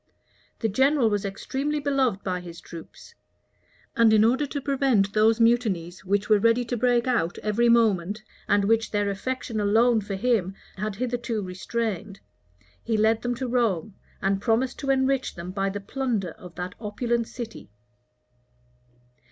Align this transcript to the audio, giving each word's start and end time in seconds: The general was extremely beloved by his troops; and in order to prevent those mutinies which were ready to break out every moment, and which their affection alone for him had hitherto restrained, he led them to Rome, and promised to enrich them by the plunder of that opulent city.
The 0.61 0.67
general 0.67 1.11
was 1.11 1.25
extremely 1.25 1.79
beloved 1.79 2.23
by 2.23 2.39
his 2.39 2.59
troops; 2.59 3.13
and 3.95 4.11
in 4.11 4.25
order 4.25 4.47
to 4.47 4.59
prevent 4.59 5.13
those 5.13 5.39
mutinies 5.39 6.03
which 6.03 6.27
were 6.27 6.39
ready 6.39 6.65
to 6.65 6.75
break 6.75 7.05
out 7.05 7.37
every 7.43 7.69
moment, 7.69 8.23
and 8.47 8.65
which 8.65 8.89
their 8.89 9.11
affection 9.11 9.59
alone 9.59 10.01
for 10.01 10.15
him 10.15 10.55
had 10.75 10.95
hitherto 10.95 11.43
restrained, 11.43 12.19
he 12.83 12.97
led 12.97 13.21
them 13.21 13.35
to 13.35 13.47
Rome, 13.47 13.93
and 14.23 14.41
promised 14.41 14.79
to 14.79 14.89
enrich 14.89 15.35
them 15.35 15.51
by 15.51 15.69
the 15.69 15.79
plunder 15.79 16.31
of 16.31 16.55
that 16.55 16.73
opulent 16.79 17.27
city. 17.27 17.69